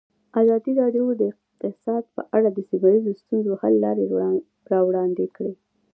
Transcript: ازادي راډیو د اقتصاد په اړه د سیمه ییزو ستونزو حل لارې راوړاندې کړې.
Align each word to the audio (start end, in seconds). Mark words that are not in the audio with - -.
ازادي 0.41 0.71
راډیو 0.81 1.05
د 1.19 1.21
اقتصاد 1.67 2.03
په 2.15 2.21
اړه 2.35 2.49
د 2.53 2.59
سیمه 2.69 2.89
ییزو 2.93 3.11
ستونزو 3.21 3.53
حل 3.61 3.75
لارې 3.85 4.03
راوړاندې 4.71 5.25
کړې. 5.35 5.53